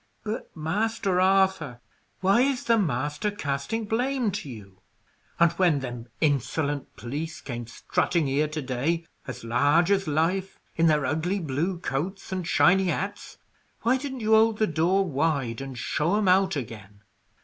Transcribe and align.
"But, 0.23 0.49
Master 0.57 1.19
Arthur, 1.21 1.79
why 2.21 2.41
is 2.41 2.63
the 2.63 2.79
master 2.79 3.29
casting 3.29 3.85
blame 3.85 4.31
to 4.31 4.49
you? 4.49 4.79
And 5.39 5.51
when 5.61 5.81
them 5.81 6.07
insolent 6.19 6.95
police 6.95 7.39
came 7.39 7.67
strutting 7.67 8.25
here 8.25 8.47
to 8.47 8.63
day, 8.63 9.05
as 9.27 9.43
large 9.43 9.91
as 9.91 10.07
life, 10.07 10.59
in 10.75 10.87
their 10.87 11.05
ugly 11.05 11.37
blue 11.39 11.77
coats 11.77 12.31
and 12.31 12.47
shiny 12.47 12.85
hats, 12.85 13.37
why 13.83 13.97
didn't 13.97 14.21
you 14.21 14.31
hold 14.31 14.57
the 14.57 14.65
door 14.65 15.05
wide, 15.05 15.61
and 15.61 15.77
show 15.77 16.15
'em 16.17 16.27
out 16.27 16.55
again? 16.55 17.03